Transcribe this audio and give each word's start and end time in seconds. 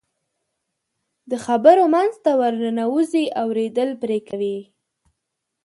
د 1.29 1.31
خبرو 1.45 1.83
منځ 1.95 2.13
ته 2.23 2.31
ورننوځي، 2.41 3.25
اورېدل 3.43 3.89
پرې 4.01 4.19
کوي. 4.27 4.59